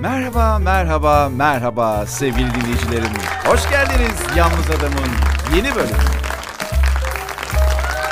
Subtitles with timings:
[0.00, 3.10] Merhaba, merhaba, merhaba sevgili dinleyicilerim.
[3.44, 5.10] Hoş geldiniz Yalnız Adam'ın
[5.56, 5.98] yeni bölümü.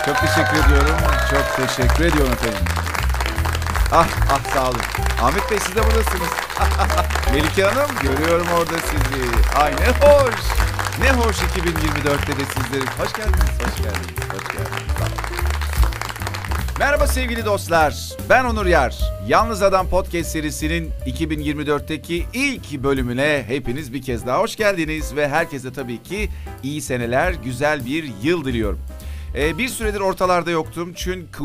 [0.07, 0.96] Çok teşekkür ediyorum,
[1.30, 2.64] çok teşekkür ediyorum efendim.
[3.93, 4.80] Ah, ah sağ olun.
[5.22, 6.30] Ahmet Bey siz de buradasınız.
[7.32, 9.59] Melike Hanım görüyorum orada sizi.
[9.61, 10.34] Ay ne hoş.
[11.00, 12.87] Ne hoş 2024'te de sizleri.
[12.98, 14.96] Hoş geldiniz, hoş geldiniz, hoş geldiniz.
[14.98, 15.46] Sağ olun.
[16.79, 18.16] Merhaba sevgili dostlar.
[18.30, 18.98] Ben Onur Yar.
[19.29, 25.72] Yalnız Adam Podcast serisinin 2024'teki ilk bölümüne hepiniz bir kez daha hoş geldiniz ve herkese
[25.72, 26.29] tabii ki
[26.62, 28.81] iyi seneler, güzel bir yıl diliyorum.
[29.36, 31.44] Ee, bir süredir ortalarda yoktum çünkü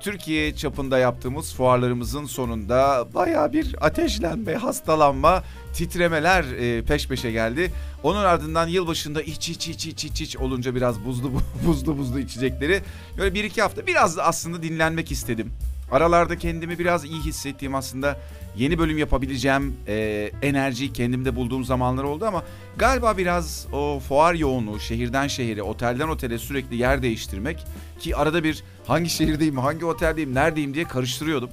[0.00, 5.42] Türkiye çapında yaptığımız fuarlarımızın sonunda baya bir ateşlenme, hastalanma,
[5.74, 7.72] titremeler e, peş peşe geldi.
[8.02, 11.32] Onun ardından yılbaşında iç iç iç iç iç iç olunca biraz buzlu
[11.66, 12.82] buzlu buzlu içecekleri
[13.18, 15.52] böyle bir iki hafta biraz da aslında dinlenmek istedim.
[15.90, 18.18] Aralarda kendimi biraz iyi hissettiğim aslında
[18.56, 22.44] yeni bölüm yapabileceğim e, enerjiyi kendimde bulduğum zamanlar oldu ama
[22.76, 27.64] galiba biraz o fuar yoğunluğu şehirden şehire, otelden otele sürekli yer değiştirmek
[28.00, 31.50] ki arada bir hangi şehirdeyim, hangi oteldeyim, neredeyim diye karıştırıyordum.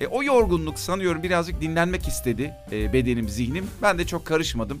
[0.00, 3.66] E, o yorgunluk sanıyorum birazcık dinlenmek istedi e, bedenim, zihnim.
[3.82, 4.80] Ben de çok karışmadım.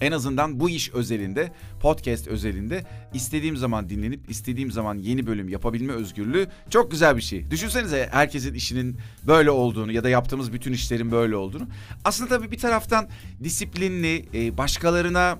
[0.00, 5.92] En azından bu iş özelinde, podcast özelinde istediğim zaman dinlenip istediğim zaman yeni bölüm yapabilme
[5.92, 7.50] özgürlüğü çok güzel bir şey.
[7.50, 11.68] Düşünsenize herkesin işinin böyle olduğunu ya da yaptığımız bütün işlerin böyle olduğunu.
[12.04, 13.08] Aslında tabii bir taraftan
[13.44, 15.38] disiplinli, e, başkalarına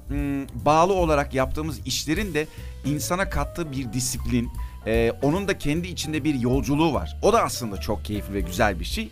[0.65, 2.47] bağlı olarak yaptığımız işlerin de
[2.85, 4.49] insana kattığı bir disiplin,
[4.87, 7.19] e, onun da kendi içinde bir yolculuğu var.
[7.23, 9.11] O da aslında çok keyifli ve güzel bir şey.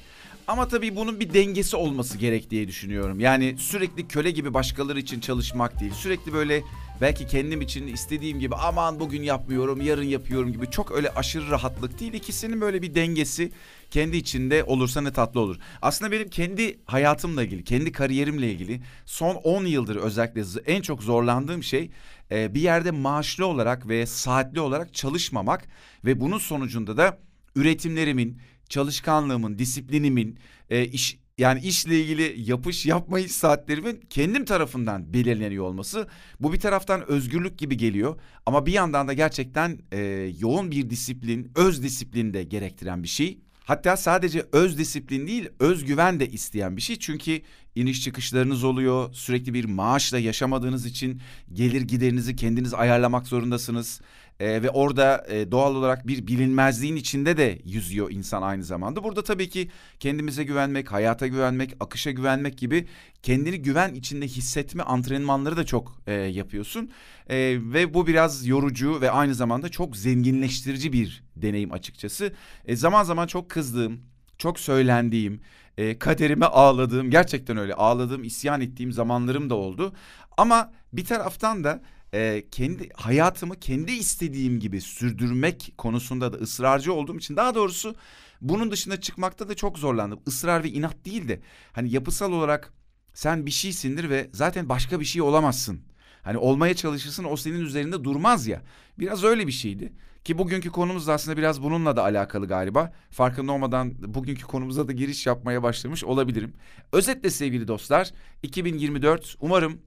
[0.49, 3.21] Ama tabii bunun bir dengesi olması gerek diye düşünüyorum.
[3.21, 5.93] Yani sürekli köle gibi başkaları için çalışmak değil.
[5.93, 6.63] Sürekli böyle
[7.01, 12.01] belki kendim için istediğim gibi aman bugün yapmıyorum, yarın yapıyorum gibi çok öyle aşırı rahatlık
[12.01, 12.13] değil.
[12.13, 13.53] İkisinin böyle bir dengesi
[13.91, 15.57] kendi içinde olursa ne tatlı olur.
[15.83, 21.63] Aslında benim kendi hayatımla ilgili, kendi kariyerimle ilgili son 10 yıldır özellikle en çok zorlandığım
[21.63, 21.91] şey
[22.31, 25.65] bir yerde maaşlı olarak ve saatli olarak çalışmamak
[26.05, 27.19] ve bunun sonucunda da
[27.57, 30.39] üretimlerimin, çalışkanlığımın, disiplinimin,
[30.71, 36.09] e, iş yani işle ilgili yapış yapmayış saatlerimin kendim tarafından belirleniyor olması
[36.41, 41.53] bu bir taraftan özgürlük gibi geliyor ama bir yandan da gerçekten e, yoğun bir disiplin,
[41.57, 43.39] öz disiplin de gerektiren bir şey.
[43.65, 46.99] Hatta sadece öz disiplin değil, özgüven de isteyen bir şey.
[46.99, 47.43] Çünkü
[47.75, 49.13] iniş çıkışlarınız oluyor.
[49.13, 51.21] Sürekli bir maaşla yaşamadığınız için
[51.53, 54.01] gelir giderinizi kendiniz ayarlamak zorundasınız.
[54.41, 59.05] E, ve orada e, doğal olarak bir bilinmezliğin içinde de yüzüyor insan aynı zamanda.
[59.05, 62.87] Burada tabii ki kendimize güvenmek, hayata güvenmek, akışa güvenmek gibi
[63.23, 66.91] kendini güven içinde hissetme antrenmanları da çok e, yapıyorsun.
[67.31, 72.33] E, ve bu biraz yorucu ve aynı zamanda çok zenginleştirici bir deneyim açıkçası.
[72.65, 74.01] E, zaman zaman çok kızdığım,
[74.39, 75.41] çok söylendiğim,
[75.79, 79.93] e, kaderime ağladığım, gerçekten öyle ağladığım, isyan ettiğim zamanlarım da oldu.
[80.37, 81.83] Ama bir taraftan da
[82.15, 87.95] e, kendi hayatımı kendi istediğim gibi sürdürmek konusunda da ısrarcı olduğum için daha doğrusu
[88.41, 90.21] bunun dışına çıkmakta da çok zorlandım.
[90.27, 91.41] Israr ve inat değil de
[91.73, 92.73] hani yapısal olarak
[93.15, 95.81] sen bir şeysindir ve zaten başka bir şey olamazsın.
[96.23, 98.63] Hani olmaya çalışırsın o senin üzerinde durmaz ya.
[98.99, 99.93] Biraz öyle bir şeydi.
[100.25, 102.93] Ki bugünkü konumuz da aslında biraz bununla da alakalı galiba.
[103.11, 106.53] Farkında olmadan bugünkü konumuza da giriş yapmaya başlamış olabilirim.
[106.93, 108.11] Özetle sevgili dostlar
[108.43, 109.81] 2024 umarım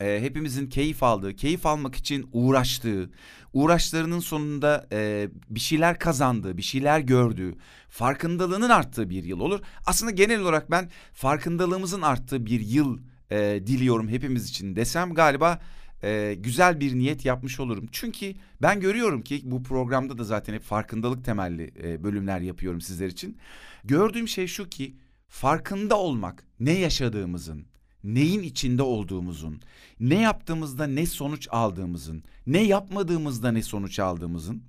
[0.00, 3.10] e, hepimizin keyif aldığı, keyif almak için uğraştığı,
[3.52, 7.54] uğraşlarının sonunda e, bir şeyler kazandığı, bir şeyler gördüğü,
[7.88, 9.60] farkındalığının arttığı bir yıl olur.
[9.86, 12.98] Aslında genel olarak ben farkındalığımızın arttığı bir yıl
[13.30, 15.60] e, diliyorum hepimiz için desem galiba
[16.02, 17.86] e, güzel bir niyet yapmış olurum.
[17.92, 23.06] Çünkü ben görüyorum ki bu programda da zaten hep farkındalık temelli e, bölümler yapıyorum sizler
[23.06, 23.38] için.
[23.84, 24.96] Gördüğüm şey şu ki
[25.28, 27.66] farkında olmak ne yaşadığımızın,
[28.04, 29.60] neyin içinde olduğumuzun,
[30.00, 34.62] ne yaptığımızda ne sonuç aldığımızın, ne yapmadığımızda ne sonuç aldığımızın,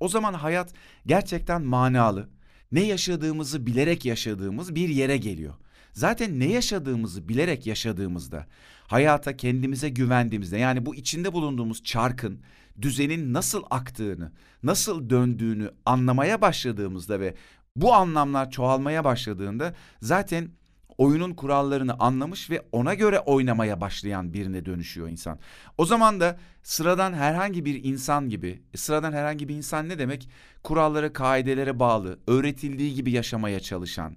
[0.00, 0.74] o zaman hayat
[1.06, 2.28] gerçekten manalı,
[2.72, 5.54] ne yaşadığımızı bilerek yaşadığımız bir yere geliyor.
[5.92, 8.46] Zaten ne yaşadığımızı bilerek yaşadığımızda,
[8.86, 12.40] hayata kendimize güvendiğimizde, yani bu içinde bulunduğumuz çarkın,
[12.82, 14.32] düzenin nasıl aktığını,
[14.62, 17.34] nasıl döndüğünü anlamaya başladığımızda ve
[17.76, 20.50] bu anlamlar çoğalmaya başladığında zaten
[20.98, 25.38] oyunun kurallarını anlamış ve ona göre oynamaya başlayan birine dönüşüyor insan.
[25.78, 30.28] O zaman da sıradan herhangi bir insan gibi, e, sıradan herhangi bir insan ne demek?
[30.62, 34.16] Kurallara, kaidelere bağlı, öğretildiği gibi yaşamaya çalışan,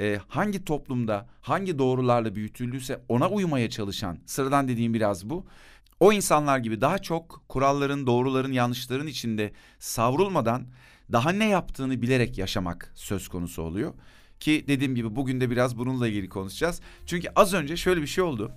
[0.00, 5.46] e, hangi toplumda hangi doğrularla büyütüldüyse ona uymaya çalışan, sıradan dediğim biraz bu.
[6.00, 10.66] O insanlar gibi daha çok kuralların, doğruların, yanlışların içinde savrulmadan
[11.12, 13.94] daha ne yaptığını bilerek yaşamak söz konusu oluyor.
[14.40, 16.80] Ki dediğim gibi bugün de biraz bununla ilgili konuşacağız.
[17.06, 18.52] Çünkü az önce şöyle bir şey oldu.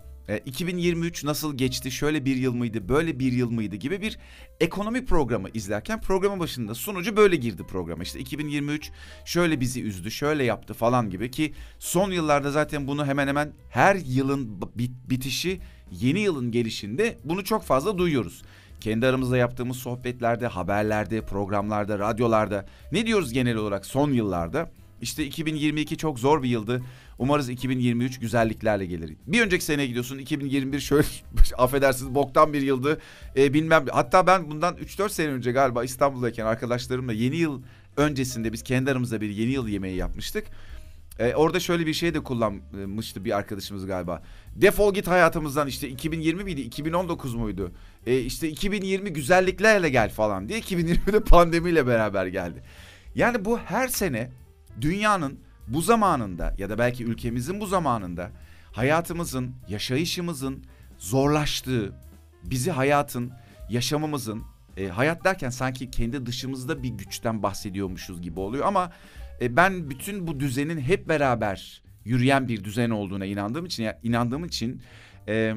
[0.45, 4.17] 2023 nasıl geçti, şöyle bir yıl mıydı, böyle bir yıl mıydı gibi bir
[4.59, 8.03] ekonomi programı izlerken programın başında sunucu böyle girdi programa.
[8.03, 8.91] İşte 2023
[9.25, 13.95] şöyle bizi üzdü, şöyle yaptı falan gibi ki son yıllarda zaten bunu hemen hemen her
[13.95, 14.61] yılın
[15.09, 15.59] bitişi
[15.91, 18.41] yeni yılın gelişinde bunu çok fazla duyuyoruz.
[18.81, 24.71] Kendi aramızda yaptığımız sohbetlerde, haberlerde, programlarda, radyolarda ne diyoruz genel olarak son yıllarda?
[25.01, 26.81] İşte 2022 çok zor bir yıldı.
[27.17, 29.15] Umarız 2023 güzelliklerle gelir.
[29.27, 31.07] Bir önceki seneye gidiyorsun 2021 şöyle
[31.57, 33.01] affedersiniz boktan bir yıldı.
[33.37, 37.61] E, bilmem hatta ben bundan 3-4 sene önce galiba İstanbul'dayken arkadaşlarımla yeni yıl
[37.97, 40.45] öncesinde biz kendi aramızda bir yeni yıl yemeği yapmıştık.
[41.19, 44.23] Ee, orada şöyle bir şey de kullanmıştı bir arkadaşımız galiba.
[44.55, 47.71] Defol git hayatımızdan işte 2020 miydi 2019 muydu?
[48.05, 52.63] Ee, işte 2020 güzelliklerle gel falan diye 2020'de pandemiyle beraber geldi.
[53.15, 54.31] Yani bu her sene
[54.81, 58.31] dünyanın bu zamanında ya da belki ülkemizin bu zamanında
[58.71, 60.63] hayatımızın, yaşayışımızın
[60.97, 61.93] zorlaştığı,
[62.43, 63.31] bizi hayatın,
[63.69, 64.43] yaşamımızın,
[64.77, 68.91] e, hayat derken sanki kendi dışımızda bir güçten bahsediyormuşuz gibi oluyor ama
[69.41, 74.45] e, ben bütün bu düzenin hep beraber yürüyen bir düzen olduğuna inandığım için, ya, inandığım
[74.45, 74.81] için
[75.27, 75.55] e,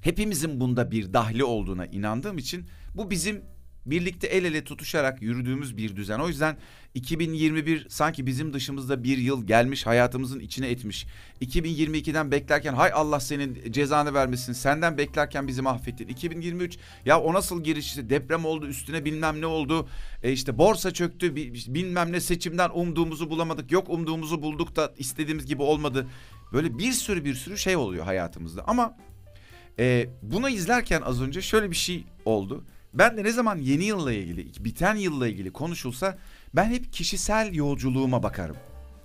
[0.00, 3.42] hepimizin bunda bir dahli olduğuna inandığım için bu bizim
[3.86, 6.18] birlikte el ele tutuşarak yürüdüğümüz bir düzen.
[6.18, 6.56] O yüzden
[6.94, 11.06] 2021 sanki bizim dışımızda bir yıl gelmiş hayatımızın içine etmiş.
[11.40, 16.08] 2022'den beklerken hay Allah senin cezanı vermesin senden beklerken bizi mahvettin.
[16.08, 19.88] 2023 ya o nasıl giriş işte deprem oldu üstüne bilmem ne oldu.
[20.22, 21.36] E işte borsa çöktü
[21.74, 23.72] bilmem ne seçimden umduğumuzu bulamadık.
[23.72, 26.06] Yok umduğumuzu bulduk da istediğimiz gibi olmadı.
[26.52, 28.96] Böyle bir sürü bir sürü şey oluyor hayatımızda ama
[29.78, 32.64] e, bunu izlerken az önce şöyle bir şey oldu.
[32.98, 36.18] Ben de ne zaman yeni yılla ilgili, biten yılla ilgili konuşulsa
[36.54, 38.56] ben hep kişisel yolculuğuma bakarım.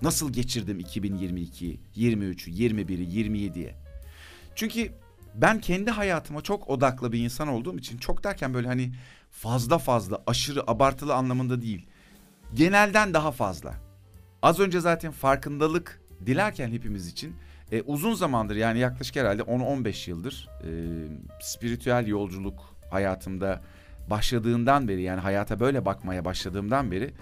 [0.02, 3.74] Nasıl geçirdim 2022'yi, 23'ü, 21'i, 27'ye.
[4.54, 4.92] Çünkü
[5.34, 8.92] ben kendi hayatıma çok odaklı bir insan olduğum için çok derken böyle hani
[9.30, 11.86] fazla fazla, aşırı abartılı anlamında değil.
[12.54, 13.74] Genelden daha fazla.
[14.42, 17.34] Az önce zaten farkındalık dilerken hepimiz için
[17.72, 20.70] e, uzun zamandır yani yaklaşık herhalde 10-15 yıldır e,
[21.40, 23.62] spiritüel yolculuk hayatımda
[24.12, 27.14] başladığından beri yani hayata böyle bakmaya başladığımdan beri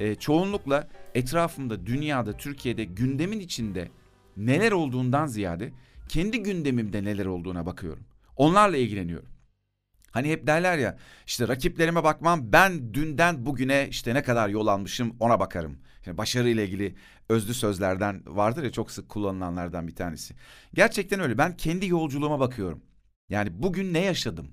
[0.00, 3.88] e, çoğunlukla etrafımda, dünyada, Türkiye'de gündemin içinde
[4.36, 5.72] neler olduğundan ziyade
[6.08, 8.04] kendi gündemimde neler olduğuna bakıyorum.
[8.36, 9.28] Onlarla ilgileniyorum.
[10.10, 15.16] Hani hep derler ya işte rakiplerime bakmam ben dünden bugüne işte ne kadar yol almışım
[15.20, 15.78] ona bakarım.
[16.06, 16.94] Yani başarı ile ilgili
[17.28, 20.34] özlü sözlerden vardır ya çok sık kullanılanlardan bir tanesi.
[20.74, 22.82] Gerçekten öyle ben kendi yolculuğuma bakıyorum.
[23.28, 24.48] Yani bugün ne yaşadım?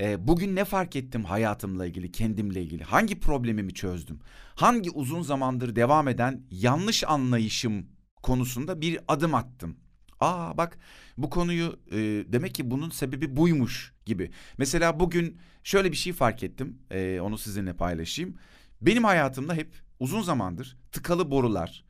[0.00, 2.84] E, bugün ne fark ettim hayatımla ilgili, kendimle ilgili?
[2.84, 4.20] Hangi problemimi çözdüm?
[4.54, 7.86] Hangi uzun zamandır devam eden yanlış anlayışım
[8.22, 9.76] konusunda bir adım attım?
[10.20, 10.78] Aa bak
[11.18, 11.96] bu konuyu e,
[12.32, 14.30] demek ki bunun sebebi buymuş gibi.
[14.58, 16.78] Mesela bugün şöyle bir şey fark ettim.
[16.90, 18.36] E, onu sizinle paylaşayım.
[18.80, 21.84] Benim hayatımda hep uzun zamandır tıkalı borular,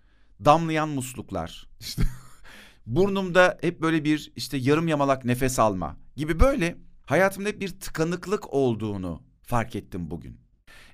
[0.44, 2.02] damlayan musluklar, işte
[2.87, 6.76] burnumda hep böyle bir işte yarım yamalak nefes alma gibi böyle
[7.06, 10.40] hayatımda hep bir tıkanıklık olduğunu fark ettim bugün.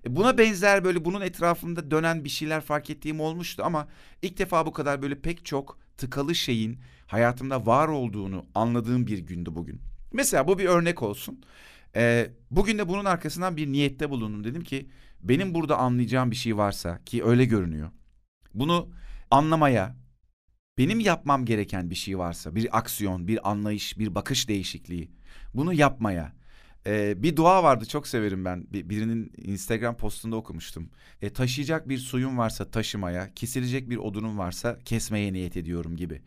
[0.06, 3.88] E buna benzer böyle bunun etrafında dönen bir şeyler fark ettiğim olmuştu ama
[4.22, 9.50] ilk defa bu kadar böyle pek çok tıkalı şeyin hayatımda var olduğunu anladığım bir gündü
[9.54, 9.80] bugün.
[10.12, 11.42] Mesela bu bir örnek olsun.
[11.96, 14.44] Ee, bugün de bunun arkasından bir niyette bulundum.
[14.44, 14.88] Dedim ki
[15.20, 17.90] benim burada anlayacağım bir şey varsa ki öyle görünüyor.
[18.54, 18.88] Bunu
[19.30, 19.96] anlamaya,
[20.78, 25.10] benim yapmam gereken bir şey varsa, bir aksiyon, bir anlayış, bir bakış değişikliği
[25.54, 26.32] bunu yapmaya.
[26.86, 28.66] Ee, bir dua vardı çok severim ben.
[28.72, 30.90] Bir, birinin Instagram postunda okumuştum.
[31.22, 36.22] E, taşıyacak bir suyun varsa taşımaya, kesilecek bir odunun varsa kesmeye niyet ediyorum gibi.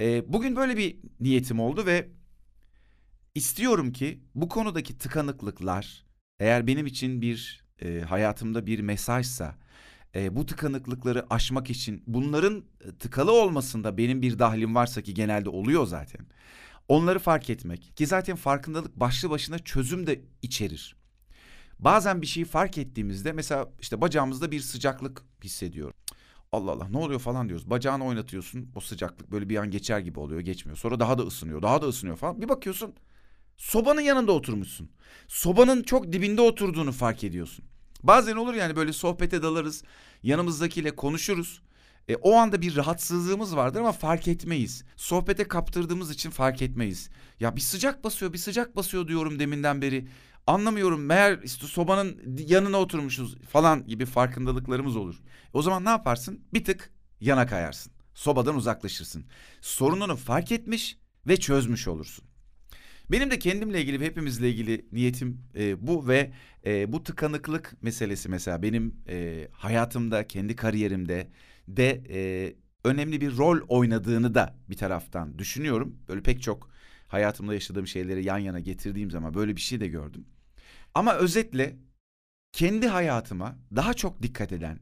[0.00, 2.08] E, bugün böyle bir niyetim oldu ve
[3.34, 6.04] istiyorum ki bu konudaki tıkanıklıklar
[6.40, 9.54] eğer benim için bir e, hayatımda bir mesajsa
[10.16, 12.64] e, bu tıkanıklıkları aşmak için bunların
[12.98, 16.26] tıkalı olmasında benim bir dahlim varsa ki genelde oluyor zaten.
[16.88, 20.96] Onları fark etmek ki zaten farkındalık başlı başına çözüm de içerir.
[21.78, 25.94] Bazen bir şeyi fark ettiğimizde mesela işte bacağımızda bir sıcaklık hissediyorum.
[26.52, 27.70] Allah Allah ne oluyor falan diyoruz.
[27.70, 30.78] Bacağını oynatıyorsun o sıcaklık böyle bir an geçer gibi oluyor geçmiyor.
[30.78, 32.42] Sonra daha da ısınıyor daha da ısınıyor falan.
[32.42, 32.94] Bir bakıyorsun
[33.56, 34.90] sobanın yanında oturmuşsun.
[35.28, 37.64] Sobanın çok dibinde oturduğunu fark ediyorsun.
[38.06, 39.84] Bazen olur yani böyle sohbete dalarız
[40.22, 41.62] yanımızdakiyle konuşuruz.
[42.08, 44.84] E, o anda bir rahatsızlığımız vardır ama fark etmeyiz.
[44.96, 47.10] Sohbete kaptırdığımız için fark etmeyiz.
[47.40, 50.08] Ya bir sıcak basıyor, bir sıcak basıyor diyorum deminden beri.
[50.46, 55.22] Anlamıyorum meğer işte sobanın yanına oturmuşuz falan gibi farkındalıklarımız olur.
[55.52, 56.40] O zaman ne yaparsın?
[56.54, 57.92] Bir tık yana kayarsın.
[58.14, 59.24] Sobadan uzaklaşırsın.
[59.60, 62.25] Sorununu fark etmiş ve çözmüş olursun.
[63.10, 66.32] Benim de kendimle ilgili hepimizle ilgili niyetim e, bu ve
[66.66, 71.28] e, bu tıkanıklık meselesi mesela benim e, hayatımda, kendi kariyerimde
[71.68, 72.52] de e,
[72.84, 75.98] önemli bir rol oynadığını da bir taraftan düşünüyorum.
[76.08, 76.70] Böyle pek çok
[77.08, 80.26] hayatımda yaşadığım şeyleri yan yana getirdiğim zaman böyle bir şey de gördüm.
[80.94, 81.76] Ama özetle
[82.52, 84.78] kendi hayatıma daha çok dikkat eden,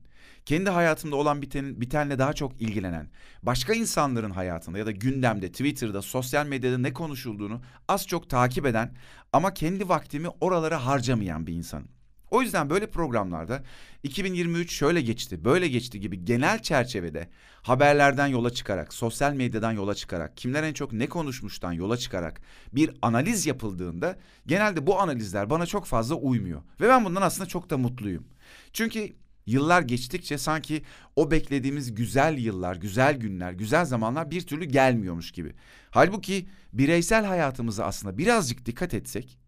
[0.46, 3.08] kendi hayatımda olan biten, bitenle daha çok ilgilenen,
[3.42, 8.94] başka insanların hayatında ya da gündemde, Twitter'da, sosyal medyada ne konuşulduğunu az çok takip eden
[9.32, 11.88] ama kendi vaktimi oralara harcamayan bir insanım.
[12.30, 13.62] O yüzden böyle programlarda
[14.02, 17.28] 2023 şöyle geçti, böyle geçti gibi genel çerçevede
[17.62, 22.40] haberlerden yola çıkarak, sosyal medyadan yola çıkarak, kimler en çok ne konuşmuştan yola çıkarak
[22.72, 26.62] bir analiz yapıldığında genelde bu analizler bana çok fazla uymuyor.
[26.80, 28.24] Ve ben bundan aslında çok da mutluyum.
[28.72, 29.12] Çünkü
[29.46, 30.82] Yıllar geçtikçe sanki
[31.16, 35.54] o beklediğimiz güzel yıllar, güzel günler, güzel zamanlar bir türlü gelmiyormuş gibi.
[35.90, 39.38] Halbuki bireysel hayatımıza aslında birazcık dikkat etsek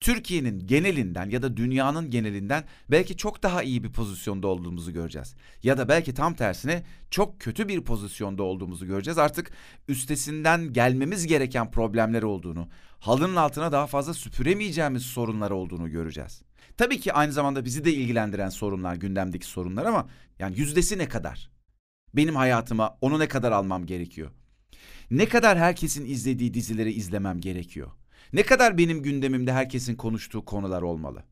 [0.00, 5.34] Türkiye'nin genelinden ya da dünyanın genelinden belki çok daha iyi bir pozisyonda olduğumuzu göreceğiz.
[5.62, 9.18] Ya da belki tam tersine çok kötü bir pozisyonda olduğumuzu göreceğiz.
[9.18, 9.50] Artık
[9.88, 16.42] üstesinden gelmemiz gereken problemler olduğunu, halının altına daha fazla süpüremeyeceğimiz sorunlar olduğunu göreceğiz.
[16.80, 20.08] Tabii ki aynı zamanda bizi de ilgilendiren sorunlar, gündemdeki sorunlar ama
[20.38, 21.50] yani yüzdesi ne kadar?
[22.14, 24.30] Benim hayatıma onu ne kadar almam gerekiyor?
[25.10, 27.90] Ne kadar herkesin izlediği dizileri izlemem gerekiyor?
[28.32, 31.24] Ne kadar benim gündemimde herkesin konuştuğu konular olmalı?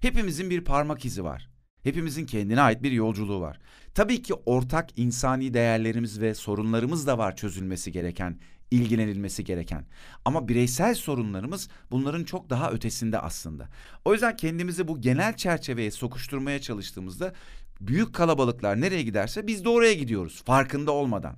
[0.00, 1.50] Hepimizin bir parmak izi var.
[1.82, 3.58] Hepimizin kendine ait bir yolculuğu var.
[3.94, 8.38] Tabii ki ortak insani değerlerimiz ve sorunlarımız da var çözülmesi gereken,
[8.72, 9.84] ilgilenilmesi gereken.
[10.24, 13.68] Ama bireysel sorunlarımız bunların çok daha ötesinde aslında.
[14.04, 17.32] O yüzden kendimizi bu genel çerçeveye sokuşturmaya çalıştığımızda
[17.80, 21.36] büyük kalabalıklar nereye giderse biz de oraya gidiyoruz farkında olmadan.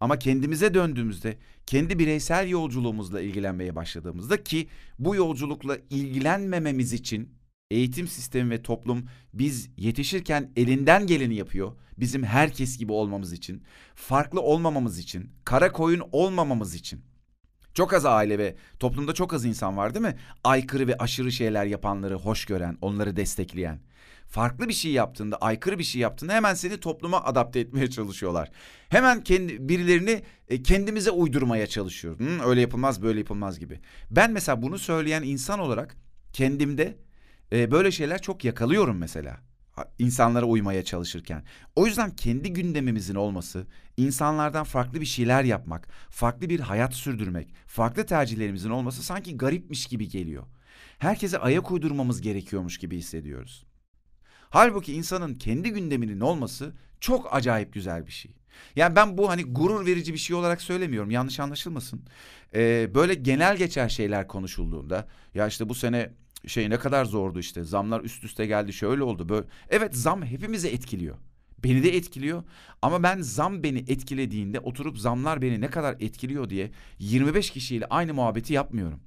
[0.00, 4.68] Ama kendimize döndüğümüzde, kendi bireysel yolculuğumuzla ilgilenmeye başladığımızda ki
[4.98, 7.39] bu yolculukla ilgilenmememiz için
[7.70, 11.72] eğitim sistemi ve toplum biz yetişirken elinden geleni yapıyor.
[11.98, 13.62] Bizim herkes gibi olmamız için,
[13.94, 17.04] farklı olmamamız için, kara koyun olmamamız için.
[17.74, 20.16] Çok az aile ve toplumda çok az insan var değil mi?
[20.44, 23.80] Aykırı ve aşırı şeyler yapanları hoş gören, onları destekleyen
[24.30, 28.50] farklı bir şey yaptığında, aykırı bir şey yaptığında hemen seni topluma adapte etmeye çalışıyorlar.
[28.88, 32.18] Hemen kendi birilerini e, kendimize uydurmaya çalışıyor.
[32.18, 33.80] Hı, öyle yapılmaz, böyle yapılmaz gibi.
[34.10, 35.96] Ben mesela bunu söyleyen insan olarak
[36.32, 36.96] kendimde
[37.52, 39.40] e, böyle şeyler çok yakalıyorum mesela
[39.98, 41.44] insanlara uymaya çalışırken.
[41.76, 43.66] O yüzden kendi gündemimizin olması,
[43.96, 50.08] insanlardan farklı bir şeyler yapmak, farklı bir hayat sürdürmek, farklı tercihlerimizin olması sanki garipmiş gibi
[50.08, 50.46] geliyor.
[50.98, 53.66] Herkese ayak uydurmamız gerekiyormuş gibi hissediyoruz.
[54.50, 58.32] Halbuki insanın kendi gündeminin olması çok acayip güzel bir şey.
[58.76, 62.04] Yani ben bu hani gurur verici bir şey olarak söylemiyorum yanlış anlaşılmasın.
[62.54, 66.12] Ee, böyle genel geçer şeyler konuşulduğunda ya işte bu sene
[66.46, 69.46] şey ne kadar zordu işte zamlar üst üste geldi şöyle oldu böyle.
[69.70, 71.16] Evet zam hepimizi etkiliyor.
[71.64, 72.42] Beni de etkiliyor
[72.82, 78.14] ama ben zam beni etkilediğinde oturup zamlar beni ne kadar etkiliyor diye 25 kişiyle aynı
[78.14, 79.00] muhabbeti yapmıyorum.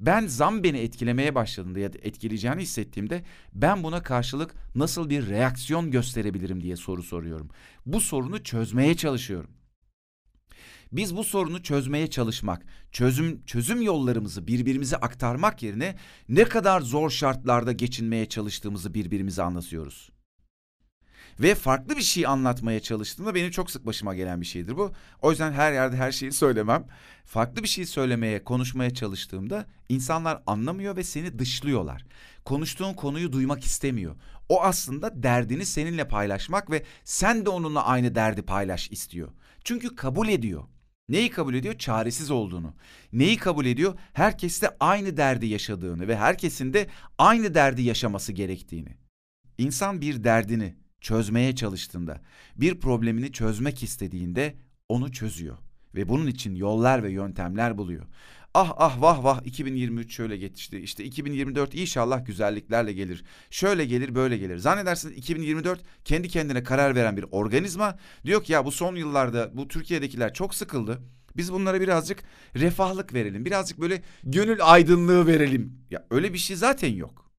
[0.00, 5.90] Ben zam beni etkilemeye başladığında ya da etkileyeceğini hissettiğimde ben buna karşılık nasıl bir reaksiyon
[5.90, 7.50] gösterebilirim diye soru soruyorum.
[7.86, 9.50] Bu sorunu çözmeye çalışıyorum.
[10.92, 15.96] Biz bu sorunu çözmeye çalışmak, çözüm çözüm yollarımızı birbirimize aktarmak yerine
[16.28, 20.10] ne kadar zor şartlarda geçinmeye çalıştığımızı birbirimize anlatıyoruz.
[21.40, 24.92] Ve farklı bir şey anlatmaya çalıştığımda benim çok sık başıma gelen bir şeydir bu.
[25.22, 26.86] O yüzden her yerde her şeyi söylemem.
[27.24, 32.04] Farklı bir şey söylemeye, konuşmaya çalıştığımda insanlar anlamıyor ve seni dışlıyorlar.
[32.44, 34.16] Konuştuğun konuyu duymak istemiyor.
[34.48, 39.28] O aslında derdini seninle paylaşmak ve sen de onunla aynı derdi paylaş istiyor.
[39.64, 40.64] Çünkü kabul ediyor.
[41.08, 41.78] Neyi kabul ediyor?
[41.78, 42.74] Çaresiz olduğunu.
[43.12, 43.98] Neyi kabul ediyor?
[44.12, 46.86] Herkes de aynı derdi yaşadığını ve herkesin de
[47.18, 48.96] aynı derdi yaşaması gerektiğini.
[49.58, 52.20] İnsan bir derdini çözmeye çalıştığında,
[52.56, 54.54] bir problemini çözmek istediğinde
[54.88, 55.58] onu çözüyor
[55.94, 58.06] ve bunun için yollar ve yöntemler buluyor.
[58.60, 60.78] Ah ah vah vah 2023 şöyle geçti.
[60.78, 63.24] İşte 2024 inşallah güzelliklerle gelir.
[63.50, 64.58] Şöyle gelir böyle gelir.
[64.58, 67.98] Zannedersiniz 2024 kendi kendine karar veren bir organizma.
[68.24, 71.02] Diyor ki ya bu son yıllarda bu Türkiye'dekiler çok sıkıldı.
[71.36, 72.22] Biz bunlara birazcık
[72.56, 73.44] refahlık verelim.
[73.44, 75.82] Birazcık böyle gönül aydınlığı verelim.
[75.90, 77.30] Ya öyle bir şey zaten yok.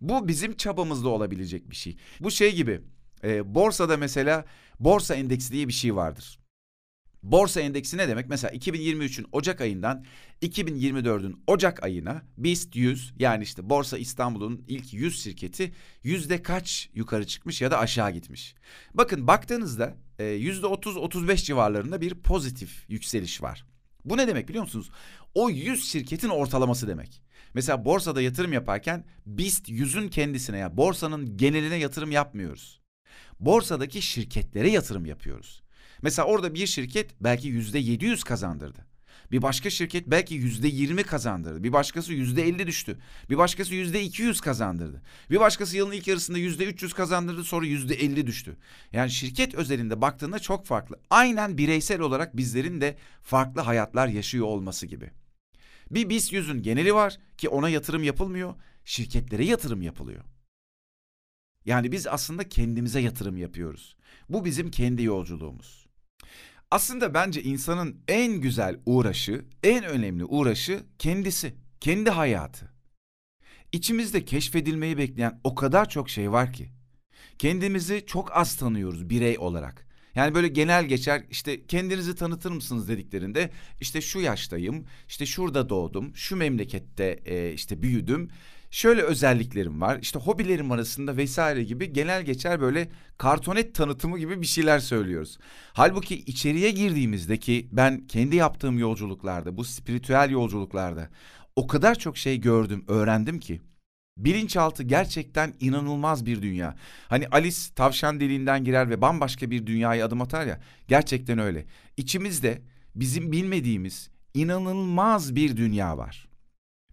[0.00, 1.96] Bu bizim çabamızda olabilecek bir şey.
[2.20, 2.80] Bu şey gibi
[3.24, 4.44] e, borsada mesela
[4.80, 6.45] borsa endeksi diye bir şey vardır.
[7.30, 8.28] Borsa endeksi ne demek?
[8.28, 10.04] Mesela 2023'ün Ocak ayından
[10.42, 17.26] 2024'ün Ocak ayına BIST 100 yani işte Borsa İstanbul'un ilk 100 şirketi yüzde kaç yukarı
[17.26, 18.54] çıkmış ya da aşağı gitmiş.
[18.94, 23.66] Bakın baktığınızda e, yüzde 30-35 civarlarında bir pozitif yükseliş var.
[24.04, 24.90] Bu ne demek biliyor musunuz?
[25.34, 27.22] O 100 şirketin ortalaması demek.
[27.54, 32.80] Mesela borsada yatırım yaparken BIST 100'ün kendisine ya borsanın geneline yatırım yapmıyoruz.
[33.40, 35.65] Borsadaki şirketlere yatırım yapıyoruz.
[36.06, 38.86] Mesela orada bir şirket belki yüzde 700 kazandırdı.
[39.30, 41.62] Bir başka şirket belki yüzde 20 kazandırdı.
[41.62, 42.98] Bir başkası yüzde 50 düştü.
[43.30, 45.02] Bir başkası yüzde 200 kazandırdı.
[45.30, 48.56] Bir başkası yılın ilk yarısında yüzde 300 kazandırdı sonra yüzde 50 düştü.
[48.92, 51.00] Yani şirket özelinde baktığında çok farklı.
[51.10, 55.10] Aynen bireysel olarak bizlerin de farklı hayatlar yaşıyor olması gibi.
[55.90, 58.54] Bir BIST yüzün geneli var ki ona yatırım yapılmıyor.
[58.84, 60.24] Şirketlere yatırım yapılıyor.
[61.64, 63.96] Yani biz aslında kendimize yatırım yapıyoruz.
[64.28, 65.85] Bu bizim kendi yolculuğumuz.
[66.70, 72.72] Aslında bence insanın en güzel uğraşı, en önemli uğraşı kendisi, kendi hayatı.
[73.72, 76.68] İçimizde keşfedilmeyi bekleyen o kadar çok şey var ki.
[77.38, 79.86] Kendimizi çok az tanıyoruz birey olarak.
[80.14, 86.16] Yani böyle genel geçer işte kendinizi tanıtır mısınız dediklerinde işte şu yaştayım, işte şurada doğdum,
[86.16, 87.20] şu memlekette
[87.54, 88.30] işte büyüdüm
[88.76, 89.98] şöyle özelliklerim var.
[90.02, 95.38] İşte hobilerim arasında vesaire gibi genel geçer böyle kartonet tanıtımı gibi bir şeyler söylüyoruz.
[95.72, 101.10] Halbuki içeriye girdiğimizde ki ben kendi yaptığım yolculuklarda, bu spiritüel yolculuklarda
[101.56, 103.60] o kadar çok şey gördüm, öğrendim ki.
[104.16, 106.76] Bilinçaltı gerçekten inanılmaz bir dünya.
[107.08, 110.60] Hani Alice tavşan deliğinden girer ve bambaşka bir dünyaya adım atar ya.
[110.88, 111.66] Gerçekten öyle.
[111.96, 112.62] İçimizde
[112.94, 116.25] bizim bilmediğimiz inanılmaz bir dünya var.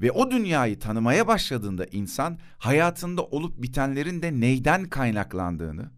[0.03, 5.91] Ve o dünyayı tanımaya başladığında insan hayatında olup bitenlerin de neyden kaynaklandığını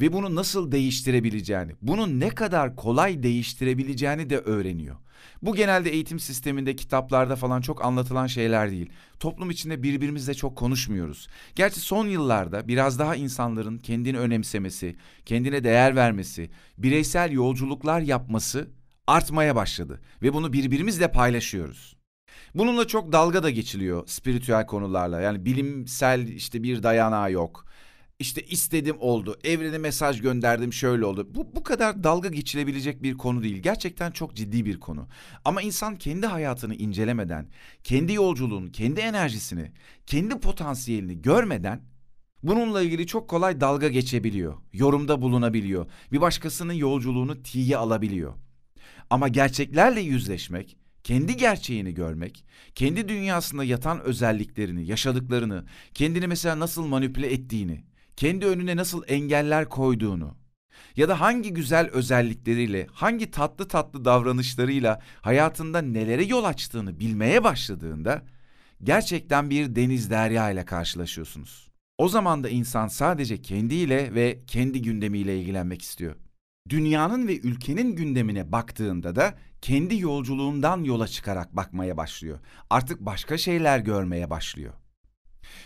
[0.00, 4.96] ve bunu nasıl değiştirebileceğini, bunu ne kadar kolay değiştirebileceğini de öğreniyor.
[5.42, 8.90] Bu genelde eğitim sisteminde, kitaplarda falan çok anlatılan şeyler değil.
[9.20, 11.28] Toplum içinde birbirimizle çok konuşmuyoruz.
[11.54, 18.70] Gerçi son yıllarda biraz daha insanların kendini önemsemesi, kendine değer vermesi, bireysel yolculuklar yapması
[19.06, 22.01] artmaya başladı ve bunu birbirimizle paylaşıyoruz.
[22.54, 25.20] Bununla çok dalga da geçiliyor spiritüel konularla.
[25.20, 27.66] Yani bilimsel işte bir dayanağı yok.
[28.18, 31.28] İşte istedim oldu, evrene mesaj gönderdim şöyle oldu.
[31.34, 33.56] Bu, bu kadar dalga geçilebilecek bir konu değil.
[33.56, 35.08] Gerçekten çok ciddi bir konu.
[35.44, 37.48] Ama insan kendi hayatını incelemeden,
[37.84, 39.72] kendi yolculuğunu, kendi enerjisini,
[40.06, 41.80] kendi potansiyelini görmeden
[42.42, 44.54] bununla ilgili çok kolay dalga geçebiliyor.
[44.72, 45.86] Yorumda bulunabiliyor.
[46.12, 48.34] Bir başkasının yolculuğunu tiye alabiliyor.
[49.10, 57.32] Ama gerçeklerle yüzleşmek, kendi gerçeğini görmek, kendi dünyasında yatan özelliklerini, yaşadıklarını, kendini mesela nasıl manipüle
[57.32, 57.84] ettiğini,
[58.16, 60.42] kendi önüne nasıl engeller koyduğunu
[60.96, 68.22] ya da hangi güzel özellikleriyle, hangi tatlı tatlı davranışlarıyla hayatında nelere yol açtığını bilmeye başladığında
[68.84, 71.68] gerçekten bir deniz derya ile karşılaşıyorsunuz.
[71.98, 76.16] O zaman da insan sadece kendiyle ve kendi gündemiyle ilgilenmek istiyor.
[76.68, 82.38] Dünyanın ve ülkenin gündemine baktığında da kendi yolculuğundan yola çıkarak bakmaya başlıyor.
[82.70, 84.72] Artık başka şeyler görmeye başlıyor.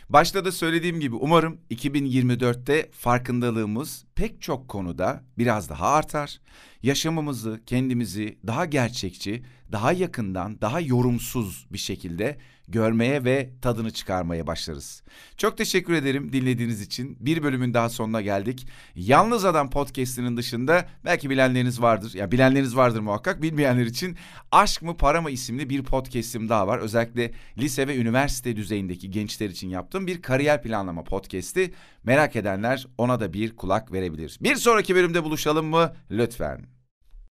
[0.09, 6.41] Başta da söylediğim gibi umarım 2024'te farkındalığımız pek çok konuda biraz daha artar.
[6.83, 15.03] Yaşamımızı, kendimizi daha gerçekçi, daha yakından, daha yorumsuz bir şekilde görmeye ve tadını çıkarmaya başlarız.
[15.37, 17.17] Çok teşekkür ederim dinlediğiniz için.
[17.21, 18.67] Bir bölümün daha sonuna geldik.
[18.95, 22.15] Yalnız Adam podcast'inin dışında belki bilenleriniz vardır.
[22.15, 23.43] Ya bilenleriniz vardır muhakkak.
[23.43, 24.17] Bilmeyenler için
[24.53, 26.79] Aşk mı Para mı isimli bir podcast'im daha var.
[26.79, 31.75] Özellikle lise ve üniversite düzeyindeki gençler için yaptığım bir kariyer planlama podcast'i.
[32.05, 34.39] Merak edenler ona da bir kulak verebilir.
[34.41, 35.93] Bir sonraki bölümde buluşalım mı?
[36.11, 36.76] Lütfen.